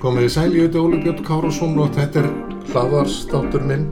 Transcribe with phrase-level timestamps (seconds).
[0.00, 2.28] Komið í sæli, ég heiti Óli Björn Kárasson og þetta er
[2.70, 3.84] hlaðarstáttur minn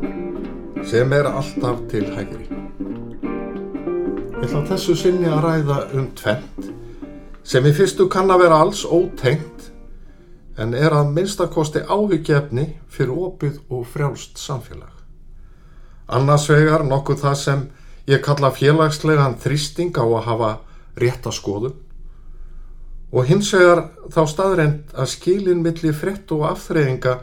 [0.88, 2.46] sem er alltaf til hægri.
[4.38, 6.68] Ég ætla þessu sinni að ræða um tvent
[7.48, 9.47] sem í fyrstu kann að vera alls ótengt
[10.58, 14.94] en er að minnstakosti áhyggjefni fyrir opið og frjálst samfélag.
[16.08, 17.66] Annars vegar nokkuð það sem
[18.08, 20.52] ég kalla félagslegan þrýsting á að hafa
[20.98, 21.76] rétta skoðun
[23.12, 27.18] og hins vegar þá staðreind að skilin milli frett og afþreyinga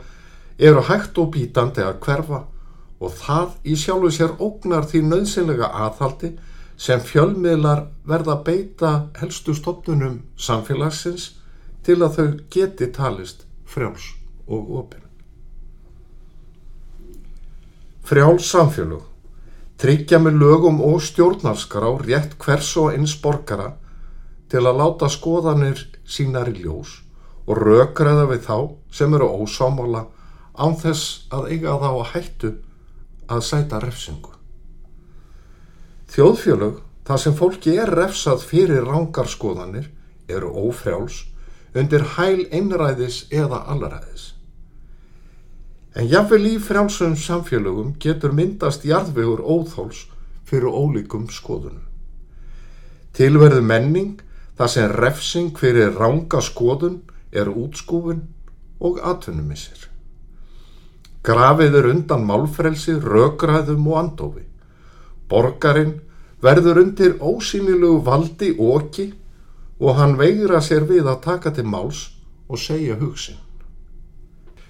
[0.57, 2.41] eru hægt og bítandi að hverfa
[3.04, 6.31] og það í sjálfu sér ógnar því nöðsynlega aðhaldi
[6.77, 11.34] sem fjölmiðlar verða beita helstu stofnunum samfélagsins
[11.85, 14.12] til að þau geti talist frjáls
[14.48, 15.03] og opinn.
[18.05, 19.05] Frjáls samfélug
[19.82, 23.73] tryggja með lögum og stjórnarskrá rétt hvers og eins borgara
[24.49, 27.01] til að láta skoðanir sínar í ljós
[27.45, 28.57] og rökraða við þá
[28.93, 30.05] sem eru ósámála
[30.55, 32.51] án þess að eiga þá að hættu
[33.27, 34.32] að sæta refsingu.
[36.13, 39.90] Þjóðfjölug, þar sem fólki er refsað fyrir rángarskoðanir,
[40.29, 41.26] eru ófrjáls
[41.76, 44.31] undir hæl einræðis eða allræðis.
[45.95, 50.05] En jáfnvel í frjálsum samfélögum getur myndast jarðvegur óþóls
[50.48, 51.84] fyrir ólíkum skoðunum.
[53.15, 54.23] Tilverðu menning
[54.57, 57.01] þar sem refsing fyrir ránga skoðun
[57.32, 58.26] er útskúfun
[58.79, 59.87] og atvinnumissir.
[61.26, 64.44] Grafið er undan málfrelsi, rökræðum og andofi.
[65.29, 65.95] Borgarinn
[66.44, 69.13] verður undir ósýnilegu valdi oki
[69.79, 72.06] og hann veigra sér við að taka til máls
[72.47, 73.40] og segja hugsin.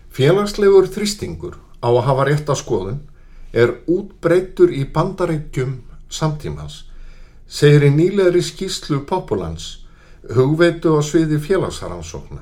[0.09, 3.02] Félagslegur þrýstingur á að hafa rétt að skoðun
[3.53, 5.78] er útbreytur í bandarækjum
[6.09, 6.85] samtímans,
[7.47, 9.85] segir í nýleðri skýslu Populans,
[10.35, 12.41] hugveitu á sviði félagsaransókna.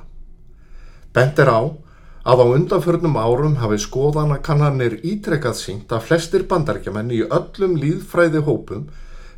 [1.14, 1.62] Bent er á
[2.24, 8.44] að á undanförnum árum hafi skoðana kannanir ítrekkað sínt að flestir bandarækjumenn í öllum líðfræði
[8.48, 8.88] hópum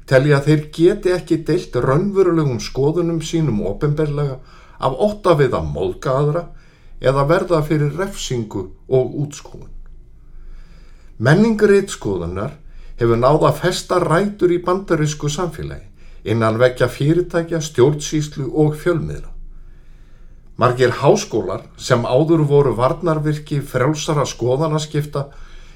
[0.09, 4.38] telja að þeir geti ekki deilt raunverulegum skoðunum sínum ofinberlega
[4.79, 6.43] af ótta við að móðka aðra
[7.01, 9.71] eða verða fyrir refsingu og útskóðun.
[11.17, 12.57] Menningrið skoðunar
[12.99, 15.91] hefur náða festa rætur í bandarísku samfélagi
[16.25, 19.29] innan vekja fyrirtækja, stjórnsýslu og fjölmiðla.
[20.57, 25.27] Margir háskólar sem áður voru varnarvirki frjálsara skoðanaskipta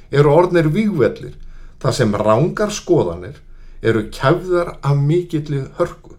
[0.09, 1.35] eru orðnir vígvellir
[1.83, 3.37] þar sem rángar skoðanir
[3.81, 6.15] eru kæfðar af mikilli hörku.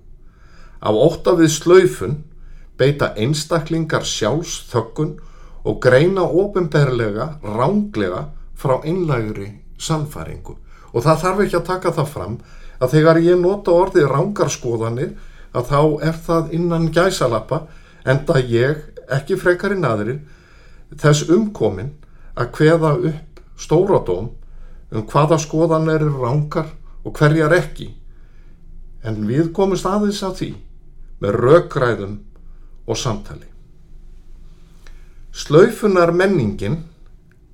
[0.81, 2.17] Af ótta við slaufun
[2.81, 5.19] beita einstaklingar sjálfs þökkun
[5.65, 10.57] og greina ofinberlega ránglega frá einlægri samfæringu.
[10.93, 12.39] Og það þarf ekki að taka það fram
[12.81, 15.13] að þegar ég nota orðið rángarskoðanir
[15.53, 17.65] að þá er það innan gæsalappa
[18.09, 20.21] enda ég, ekki frekarinn aðrir,
[20.97, 21.93] þess umkomin
[22.39, 24.31] að hveða upp stóradóm
[24.91, 26.71] um hvaða skoðanir eru rángar
[27.05, 27.91] og hverjar ekki.
[29.05, 30.51] En við komumst aðeins að því
[31.21, 32.19] með rökræðum
[32.87, 33.47] og samtali.
[35.31, 36.83] Slaufunar menningin,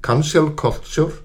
[0.03, 1.21] cancel culture,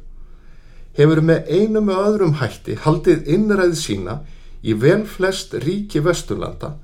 [0.98, 4.18] hefur með einu með öðrum hætti haldið innræð sína
[4.62, 6.76] í vel flest ríki vesturlanda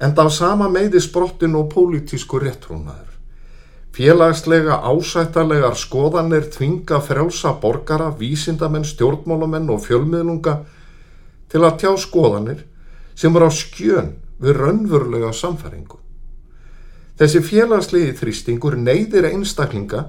[0.00, 3.17] en það sama meði sprottin og pólitísku réttrúnaður.
[3.98, 10.52] Félagslega ásættarlegar skoðanir þvinga frjálsa borgara, vísindamenn, stjórnmálamenn og fjölmiðlunga
[11.50, 12.60] til að tjá skoðanir
[13.18, 15.98] sem eru á skjön við raunverulega samfæringu.
[17.18, 20.04] Þessi félagslegi þrýstingur neyðir einstaklinga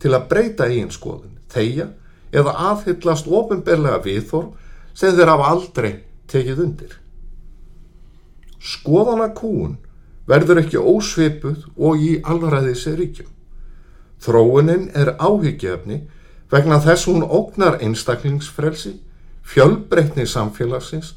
[0.00, 1.90] til að breyta eigin skoðun, þeia
[2.32, 4.56] eða aðhyllast ofinberlega viðþorf
[4.96, 5.92] sem þeir hafa aldrei
[6.32, 6.96] tekið undir.
[8.56, 9.76] Skoðana kúun
[10.24, 13.33] verður ekki ósvipuð og í allræðis ríkjum.
[14.22, 16.04] Þróunin er áhyggjefni
[16.50, 18.94] vegna þess hún ógnar einstaklingsfrelsi,
[19.42, 21.14] fjölbreytni samfélagsins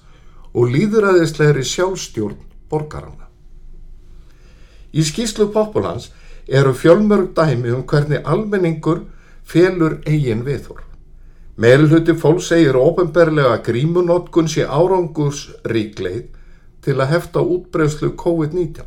[0.54, 2.40] og líðræðislegri sjálfstjórn
[2.70, 3.28] borgarana.
[4.92, 6.10] Í skýslu Populans
[6.48, 9.04] eru fjölmörg dæmi um hvernig almenningur
[9.46, 10.84] félur eigin viðhorf.
[11.58, 16.28] Meilhutti fólk segir ofinberlega grímunótkun sé árangurs ríkleið
[16.86, 18.86] til að hefta útbreyslu COVID-19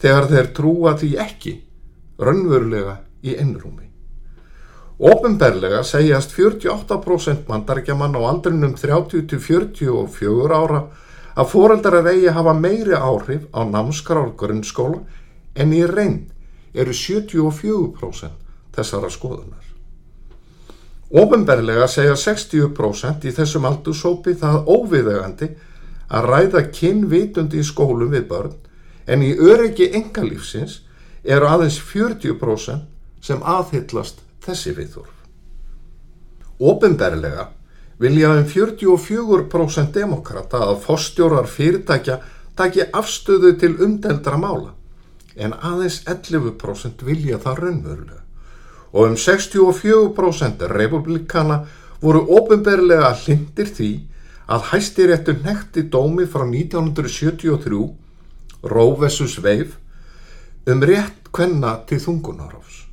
[0.00, 1.52] þegar þeir trúa því ekki
[2.20, 3.86] raunverulega í innrúmi.
[5.00, 10.82] Ofinberlega segjast 48% mandarikjaman á aldrinum 30-44 ára
[11.40, 15.00] að foreldrar eigi hafa meiri áhrif á námskrár grunnskóla
[15.56, 16.28] en í reynd
[16.74, 18.36] eru 74%
[18.76, 19.64] þessara skoðunar.
[21.10, 25.48] Ópenberlega segja 60% í þessum aldursópi það óviðegandi
[26.10, 28.54] að ræða kynvitundi í skólum við börn
[29.10, 30.82] en í öryggi engalífsins
[31.24, 32.86] eru aðeins 40%
[33.20, 35.16] sem aðhyllast þessi viðþorf.
[36.60, 37.48] Ópenberlega
[38.00, 42.20] vilja um 44% demokrata að fórstjórar fyrirtækja
[42.56, 44.74] taki afstöðu til umdeldra mála
[45.36, 48.22] en aðeins 11% vilja það raunverulega
[48.90, 51.60] og um 64% republikana
[52.00, 53.90] voru ofinberlega hlindir því
[54.50, 57.82] að hæstiréttu nekti dómi frá 1973
[58.62, 59.38] Roe vs.
[59.44, 59.76] Wade
[60.66, 62.89] um rétt kvenna til þungunaráfs.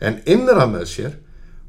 [0.00, 1.14] En innra með sér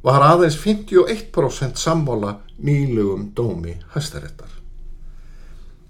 [0.03, 4.49] var aðeins 51% sammála nýlugum dómi hæstaréttar.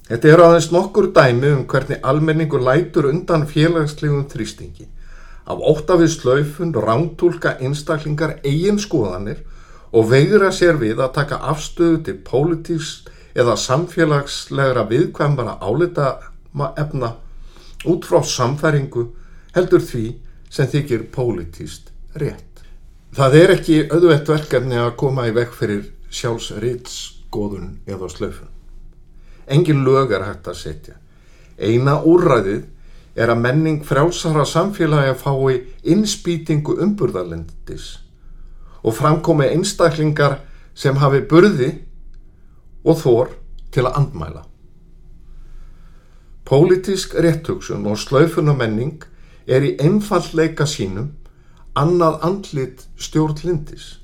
[0.07, 4.87] Þetta eru aðeins nokkur dæmi um hvernig almenningur lætur undan félagslegum þrýstingi
[5.47, 9.43] af óttafið slaufun rántúlka einstaklingar eigin skoðanir
[9.91, 12.91] og veigra sér við að taka afstöðu til pólitíks
[13.37, 16.07] eða samfélagslegra viðkvæmbara álita
[16.79, 17.13] efna
[17.87, 19.05] út frá samfæringu
[19.55, 20.05] heldur því
[20.49, 22.63] sem þykir pólitíst rétt.
[23.17, 25.83] Það er ekki auðvett verkefni að koma í vekk fyrir
[26.13, 28.51] sjálfsriðskoðun eða slaufun.
[29.47, 30.97] Engin lög er hægt að setja.
[31.57, 32.65] Eina úrræðið
[33.17, 35.55] er að menning frjálsara samfélagi að fái
[35.93, 37.87] innspýtingu umburðarlendis
[38.83, 40.37] og framkomi einstaklingar
[40.77, 41.71] sem hafi burði
[42.85, 43.33] og þór
[43.73, 44.43] til að andmæla.
[46.47, 49.01] Pólitísk réttugsun og slaufunamenning
[49.47, 51.09] er í einfallleika sínum
[51.77, 53.97] annað andlit stjórnlindis.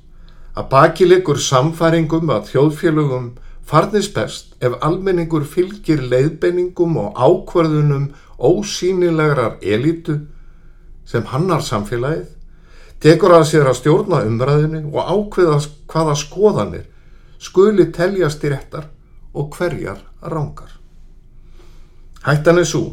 [0.54, 3.32] Að bakilegur samfæringum að þjóðfélögum
[3.66, 10.20] farnist best ef almenningur fylgir leiðbeiningum og ákvarðunum ósýnilegrar elitu
[11.10, 12.30] sem hannar samfélagið,
[13.04, 15.58] tekur að sér að stjórna umræðinu og ákveða
[15.92, 16.86] hvaða skoðanir
[17.44, 18.88] skuli teljast í réttar
[19.34, 20.70] og hverjar rángar.
[22.24, 22.86] Hættan er svo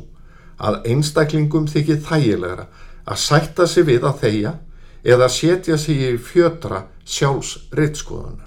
[0.59, 2.67] að einstaklingum þykir þægilegra
[3.07, 4.57] að sætta sig við að þeia
[5.05, 8.47] eða setja sig í fjötra sjálfs rittskoðanar.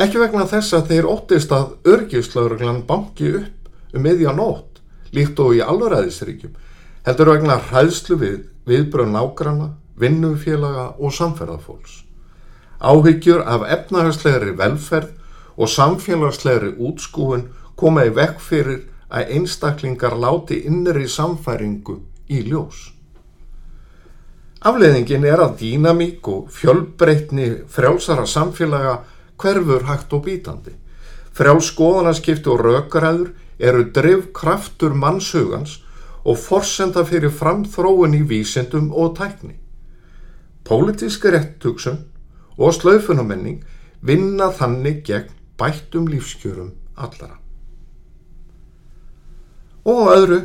[0.00, 4.72] Ekki vegna þess að þeir óttist að örgislauruglan banki upp um meðja nótt
[5.12, 6.54] líkt og í alvaræðisríkjum,
[7.06, 9.68] heldur vegna hræðslu við viðbröð nágrana,
[10.00, 11.98] vinnufélaga og samferðarfólks.
[12.80, 15.12] Áhyggjur af efnahagslegri velferð
[15.56, 18.80] og samfélagslegri útskúin koma í vekk fyrir
[19.12, 22.00] að einstaklingar láti innri samfæringu
[22.32, 22.88] í ljós.
[24.62, 29.00] Afleðingin er að dýnamík og fjölbreytni frjálsara samfélaga
[29.42, 30.76] hverfur hægt og bítandi.
[31.34, 35.80] Frjálskoðanaskipti og rökaræður eru drivkraftur mannshugans
[36.22, 39.56] og forsenda fyrir framþróun í vísendum og tækni.
[40.62, 41.98] Pólitíska réttugsun
[42.56, 43.64] og slaufunamenning
[44.00, 47.40] vinna þannig gegn bættum lífskjörum allara.
[49.90, 50.38] Og öðru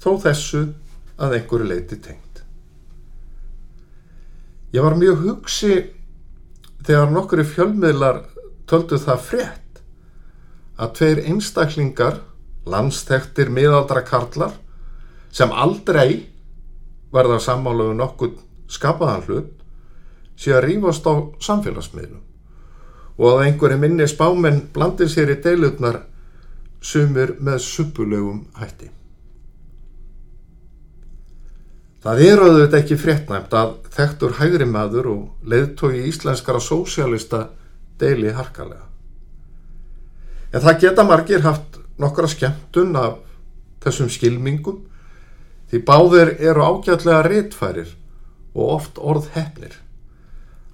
[0.00, 0.62] þó þessu
[1.20, 2.27] að einhverju leiti tengt.
[4.72, 5.76] Ég var mjög hugsi
[6.84, 8.22] þegar nokkru fjölmiðlar
[8.68, 9.80] töldu það frétt
[10.78, 12.18] að tveir einstaklingar
[12.68, 14.52] landstektir miðaldra karlar
[15.32, 16.28] sem aldrei
[17.12, 18.36] verða sammáluðu nokkuð
[18.68, 19.54] skapaðan hlut
[20.38, 21.14] sé að rýfast á
[21.48, 22.24] samfélagsmiðlum
[23.18, 26.02] og að einhverju minni spáminn blandir sér í deilutnar
[26.84, 28.92] sumir með suppulegum hætti.
[31.98, 37.48] Það er auðvitað ekki fréttnæmt að þektur hægri maður og leiðtói íslenskara sósialista
[37.98, 38.84] deili harkalega.
[40.54, 43.18] En það geta margir haft nokkra skemmtun af
[43.82, 44.84] þessum skilmingum
[45.68, 47.90] því báðir eru ágætlega réttfærir
[48.54, 49.74] og oft orð hefnir.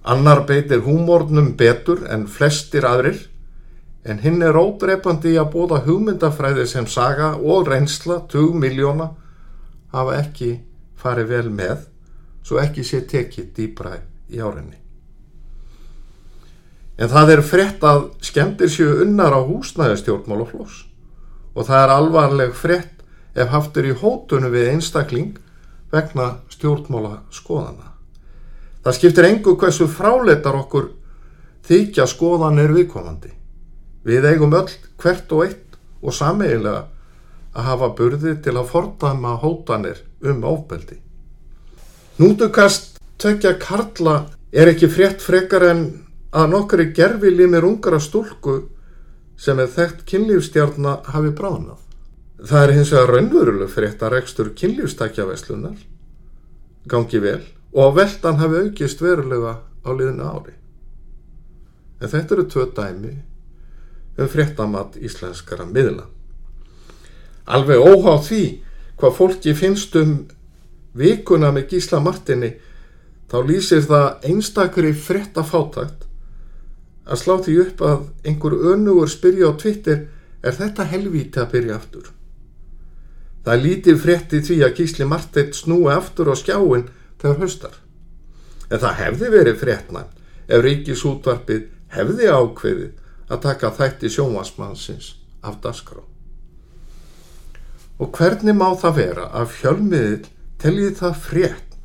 [0.05, 3.25] Annar beitir húmórnum betur en flestir aðrir
[4.05, 9.09] en hinn er ódreipandi í að bóða hugmyndafræði sem saga og reynsla 20 miljóna
[9.91, 10.53] hafa ekki
[11.05, 11.85] farið vel með
[12.45, 13.95] svo ekki sé tekið dýbra
[14.29, 14.81] í árinni.
[16.95, 20.83] En það er frett að skemmtir séu unnar á húsnæðistjórnmál og floss
[21.55, 23.03] og það er alvarleg frett
[23.35, 25.35] ef haftur í hótunum við einstakling
[25.91, 27.91] vegna stjórnmála skoðana.
[28.83, 30.91] Það skiptir engu hversu fráleitar okkur
[31.67, 33.31] þykja skoðan er viðkomandi.
[34.05, 34.69] Við eigum öll
[35.01, 36.85] hvert og eitt og sameigilega
[37.55, 40.99] að hafa burði til að fordama hótanir um ofbeldi.
[42.19, 45.85] Nútukast tökja karla er ekki frétt frekar en
[46.35, 48.61] að nokkari gerfi limir ungara stúlku
[49.39, 51.79] sem er þekkt kynlífstjárna hafi bráðnað.
[52.45, 55.77] Það er hins vegar raunveruleg fyrir þetta rekstur kynlífstakjaveislunar,
[56.91, 57.41] gangi vel
[57.75, 60.55] og að veldan hafi aukist verulega á liðinu ári.
[62.01, 63.13] En þetta eru tvö dæmi
[64.19, 66.07] um fréttamatt íslenskara miðla.
[67.45, 68.43] Alveg óhá því
[68.97, 70.15] hvað fólki finnst um
[70.97, 72.55] vikuna með Gísla Martini
[73.29, 76.05] þá lýsir það einstakri fréttafátakt
[77.05, 80.05] að slá því upp að einhver önugur spyrja á Twitter
[80.45, 82.07] er þetta helvíti að byrja aftur.
[83.45, 86.87] Það lítið frétti því að Gísli Martin snúi aftur á skjáin
[87.21, 87.75] þegar höstar.
[88.71, 90.09] En það hefði verið fréttnæm
[90.47, 95.13] ef ríkisútvarpið hefði ákveðið að taka þætti sjónvarsmannsins
[95.45, 96.01] af dasgrá.
[97.99, 100.25] Og hvernig má það vera að fjölmiðil
[100.59, 101.77] teljið það frétt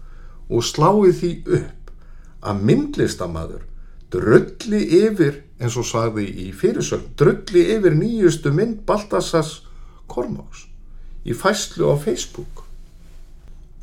[0.50, 1.92] og sláið því upp
[2.40, 3.66] að myndlistamæður
[4.10, 9.60] drulli yfir, eins og sagði í fyrirsögn, drulli yfir nýjustu mynd Baltasars
[10.10, 10.66] Kormáks
[11.22, 12.64] í fæslu á Facebook.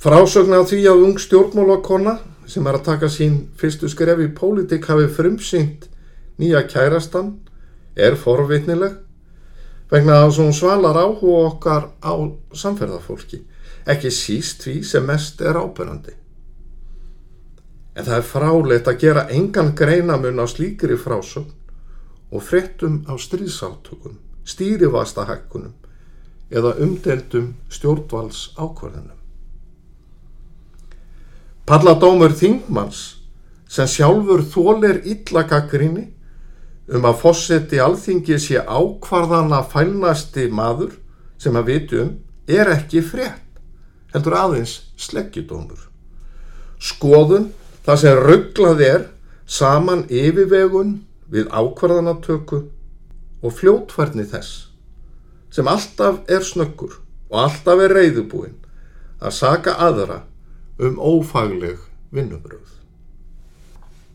[0.01, 2.17] Frásögn af því að ung stjórnmálakonna
[2.50, 5.88] sem er að taka sín fyrstu skref í pólitik hafi frumsynt
[6.38, 7.38] nýja kærastan
[7.96, 9.00] er forvitnileg
[9.91, 12.13] vegna að hún svalar áhuga okkar á
[12.51, 13.41] samferðarfólki,
[13.88, 16.15] ekki síst því sem mest er ábyrrandi.
[17.98, 21.53] En það er frálegt að gera engan greinamun á slíkri frásögn
[22.32, 25.74] og frettum á stríðsáttökum, stýrivasta hækkunum
[26.51, 29.15] eða umdeldum stjórnvals ákvarðinum.
[31.67, 33.01] Palladómur Þingmanns
[33.67, 36.06] sem sjálfur þólir illagaggrinni
[36.88, 40.96] um að fósetti alþingi sé ákvarðana fælnasti maður
[41.41, 42.13] sem að vitu um
[42.48, 43.60] er ekki frétt,
[44.13, 45.82] heldur aðeins sleggjudómur.
[46.79, 47.51] Skoðun
[47.84, 49.03] það sem rugglað er
[49.48, 51.01] saman yfirvegun
[51.32, 52.63] við ákvarðanatöku
[53.44, 54.67] og fljótfærni þess
[55.53, 56.98] sem alltaf er snöggur
[57.32, 58.56] og alltaf er reyðubúinn
[59.20, 60.22] að saka aðra
[60.77, 61.79] um ófagleg
[62.13, 62.67] vinnubröð.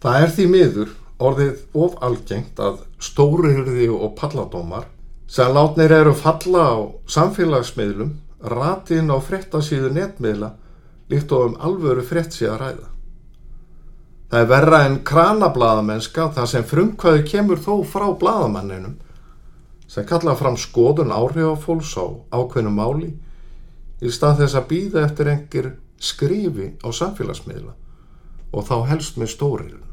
[0.02, 0.92] Það er því miður
[1.28, 4.88] orðið of algengt að stórihyrði og palladómar
[5.32, 6.78] sem látnir eru falla á
[7.14, 8.16] samfélagsmiðlum
[8.52, 10.54] ratin á frettasíðu netmiðla
[11.12, 12.88] líkt og um alvöru frett sé að ræða.
[14.32, 18.96] Það er verra en kranablaðamennska þar sem frumkvæði kemur þó frá blaðamanninum
[19.92, 23.10] sem kalla fram skoðun áhrifafólks á ákveðnum máli
[24.00, 25.70] í stað þess að býða eftir engir
[26.02, 27.76] skrifi á samfélagsmiðla
[28.52, 29.91] og þá helst með stóriðun.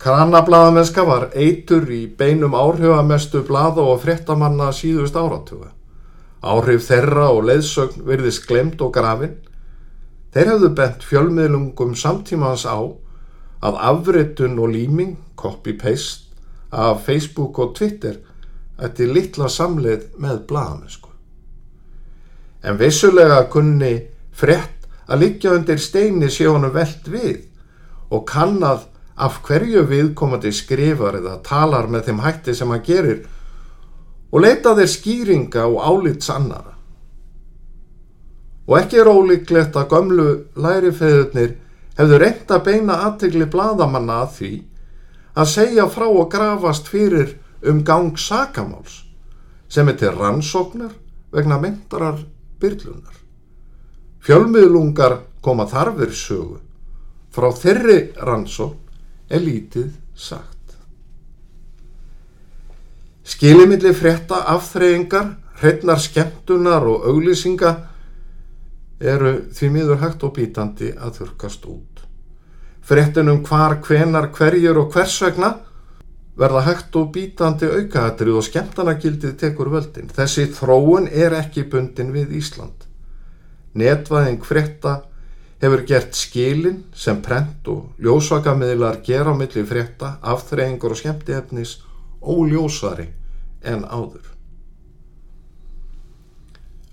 [0.00, 5.74] Kranablaðamennska var eitur í beinum áhrifamestu blaða og fréttamanna síðust áratuga.
[6.40, 9.34] Áhrif þeirra og leiðsögn verðist glemt og grafin.
[10.32, 12.80] Þeir hefðu bent fjölmiðlungum samtímans á
[13.60, 16.30] að afréttun og líming, copy-paste,
[16.72, 18.16] af Facebook og Twitter
[18.80, 21.10] ætti litla samleið með blaðamennsku.
[22.64, 23.96] En vissulega kunni
[24.32, 27.42] frétt að liggja undir steini sé honum veld við
[28.10, 28.86] og kannad
[29.20, 33.26] af hverju viðkomandi skrifar eða talar með þeim hætti sem hann gerir
[34.30, 36.76] og leita þeir skýringa og álits annara.
[38.70, 41.56] Og ekki er ólíklegt að gömlu lærifeðurnir
[41.98, 44.52] hefðu reynt að beina aðtegli bladamanna að því
[45.34, 47.34] að segja frá og grafast fyrir
[47.66, 49.02] um gang sakamáls
[49.70, 50.94] sem er til rannsóknar
[51.34, 52.22] vegna myndarar
[52.62, 53.16] byrlunar.
[54.20, 56.60] Fjölmiðlungar koma þarfir sögu
[57.34, 58.89] frá þeirri rannsókn
[59.30, 60.56] er lítið sagt.
[63.30, 67.70] Skilimilli frétta afþreyingar, hreitnar skemmtunar og auglýsinga
[69.00, 72.04] eru því miður hægt og bítandi að þurkast út.
[72.84, 75.54] Fréttunum hvar, hvenar, hverjur og hvers vegna
[76.40, 80.10] verða hægt og bítandi aukahatrið og skemmtanagildið tekur völdin.
[80.10, 82.86] Þessi þróun er ekki bundin við Ísland.
[83.78, 84.96] Netvæðing frétta
[85.60, 91.76] hefur gert skilin sem prent og ljósvakamiðlar gera á milli frétta, afþreyingur og skemmtiefnis
[92.20, 93.10] óljósari
[93.62, 94.24] en áður.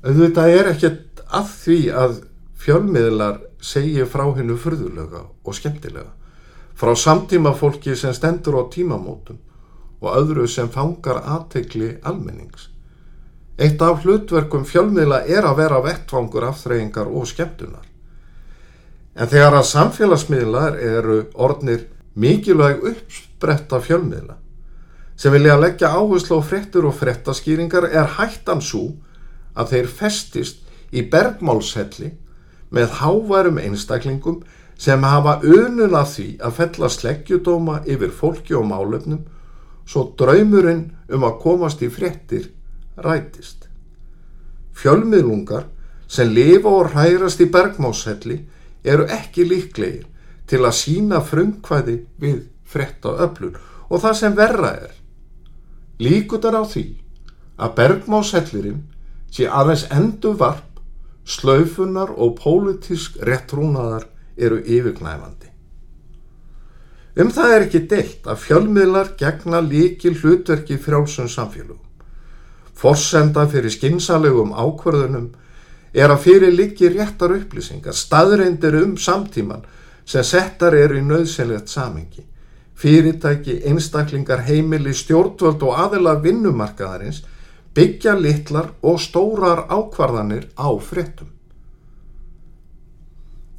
[0.03, 2.19] Auðvitað er ekkert að því að
[2.59, 6.12] fjölmiðlar segja frá hennu fyrðulega og skemmtilega,
[6.77, 9.39] frá samtíma fólki sem stendur á tímamótum
[10.03, 12.69] og öðru sem fangar aðtegli almennings.
[13.57, 17.88] Eitt af hlutverkum fjölmiðla er að vera vettfangur afþreyingar og skemmtunar.
[19.17, 24.38] En þegar að samfélagsmiðlar eru orðnir mikilvæg uppspretta fjölmiðla
[25.17, 28.91] sem vilja leggja áherslu á frettur og frettaskýringar er hættan svo
[29.57, 30.59] að þeir festist
[30.93, 32.12] í bergmálshelli
[32.69, 34.43] með hávarum einstaklingum
[34.77, 39.24] sem hafa ununa því að fella sleggjudóma yfir fólki og málefnum
[39.88, 42.51] svo draumurinn um að komast í frettir
[43.01, 43.65] rætist.
[44.77, 45.65] Fjölmiðlungar
[46.07, 48.38] sem lifa og hrærast í bergmálshelli
[48.84, 50.05] eru ekki líklegir
[50.48, 53.57] til að sína frumkvæði við fretta öflun
[53.89, 54.96] og það sem verra er
[56.03, 56.86] líkutar á því
[57.57, 58.84] að bergmásellirinn
[59.34, 60.81] sé aðeins endur varp
[61.27, 64.07] slaufunar og pólitísk réttrúnaðar
[64.38, 65.50] eru yfirknæfandi.
[67.17, 71.81] Um það er ekki deilt að fjölmiðlar gegna líkil hlutverki frjálsum samfélugum.
[72.77, 75.31] Forsenda fyrir skinsalegum ákvörðunum
[75.94, 79.63] er að fyrir líki réttar upplýsingar, staðreindir um samtíman
[80.06, 82.25] sem settar eru í nöðsynlegt samengi
[82.77, 87.24] fyrirtæki, einstaklingar, heimili, stjórnvöld og aðila vinnumarkaðarins
[87.77, 91.32] byggja litlar og stórar ákvarðanir á frettum.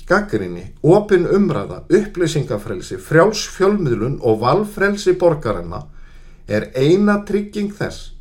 [0.09, 5.83] Gaggrinni, opin umræða, upplýsingafrelsi, frjáls fjölmiðlun og valfrelsi borgarinna
[6.49, 8.15] er eina trygging þess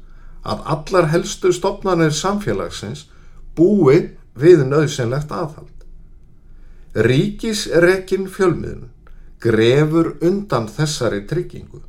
[0.43, 3.05] að allar helstu stopnarnir samfélagsins
[3.57, 3.97] búi
[4.37, 5.73] við nöðsynlegt aðhald.
[6.97, 8.93] Ríkisrekin fjölmiðlun
[9.41, 11.81] grefur undan þessari tryggingu.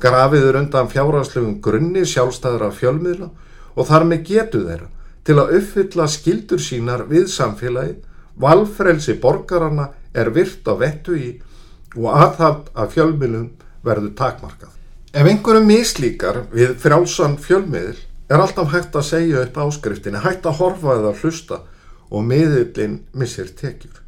[0.00, 3.28] Grafiður undan fjárhagslegum grunni sjálfstæður af fjölmiðla
[3.74, 4.88] og þar með getu þeirra
[5.28, 7.98] til að uppfylla skildur sínar við samfélagið,
[8.40, 11.30] valfrelsi borgarana er virt á vettu í
[11.98, 13.50] og aðhald af fjölmiðlum
[13.84, 14.72] verður takmarkað.
[15.12, 20.58] Ef einhverju mislíkar við frjálsan fjölmiðl er alltaf hægt að segja upp áskriftinni, hægt að
[20.60, 21.60] horfa eða hlusta
[22.10, 24.02] og miðillin missir tekjur.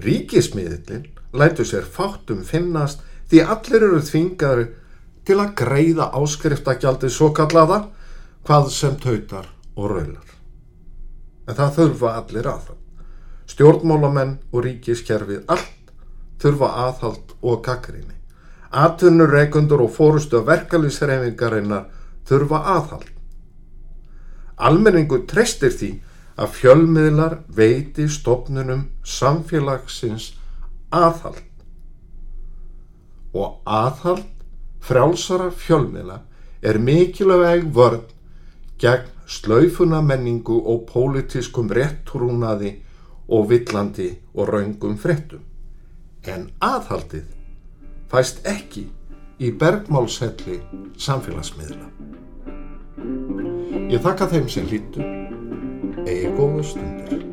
[0.00, 4.68] Ríkismiðillin lætu sér fátum finnast því allir eru þvingaður
[5.26, 7.84] til að greiða áskriftagjaldið svo kallaða
[8.46, 10.30] hvað sem tautar og raular.
[11.46, 12.78] En það þurfa allir aðhald.
[13.50, 15.94] Stjórnmálamenn og ríkiskerfið allt
[16.42, 18.16] þurfa aðhald og kakrinni.
[18.70, 21.88] Atvinnur, reikundur og fórustu verkalýsreifingarinnar
[22.28, 23.08] þurfa aðhald.
[24.60, 25.90] Almenningu treystir því
[26.40, 30.32] að fjölmiðlar veiti stopnunum samfélagsins
[30.90, 31.46] aðhald
[33.36, 34.26] og aðhald
[34.82, 36.20] frjálsara fjölmiðla
[36.66, 38.06] er mikilvæg vörn
[38.80, 42.72] gegn slaufuna menningu og pólitískum réttrúnaði
[43.30, 45.44] og villandi og raungum frettum.
[46.26, 47.28] En aðhaldið
[48.10, 48.88] fæst ekki
[49.40, 50.58] í bergmálshelli
[50.98, 51.86] samfélagsmiðla.
[53.90, 55.02] Ég þakka þeim sem hlýttu
[56.06, 57.29] eigi góða stundir.